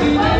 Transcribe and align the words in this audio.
E 0.00 0.33